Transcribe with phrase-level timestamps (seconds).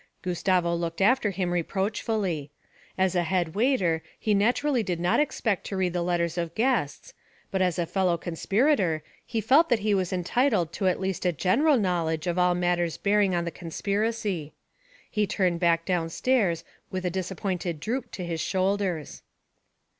[0.23, 2.49] Gustavo looked after him reproachfully.
[2.97, 7.13] As a head waiter, he naturally did not expect to read the letters of guests;
[7.51, 11.31] but as a fellow conspirator, he felt that he was entitled to at least a
[11.31, 14.55] general knowledge of all matters bearing on the conspiracy.
[15.07, 19.21] He turned back downstairs with a disappointed droop to his shoulders.